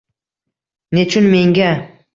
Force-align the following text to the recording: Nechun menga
Nechun 0.97 1.29
menga 1.37 1.69